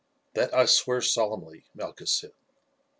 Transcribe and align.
"That 0.33 0.51
I 0.51 0.65
swear 0.65 0.99
solemnly," 1.01 1.65
Malchus 1.75 2.11
said. 2.11 2.33